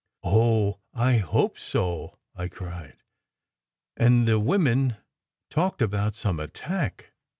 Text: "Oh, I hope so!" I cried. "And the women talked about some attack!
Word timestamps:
"Oh, 0.23 0.79
I 0.95 1.17
hope 1.17 1.59
so!" 1.59 2.17
I 2.35 2.47
cried. 2.47 2.95
"And 3.95 4.27
the 4.27 4.39
women 4.39 4.95
talked 5.51 5.79
about 5.79 6.15
some 6.15 6.39
attack! 6.39 7.11